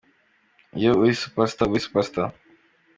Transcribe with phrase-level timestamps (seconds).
[0.77, 2.29] iyo uri super star uba uri super star.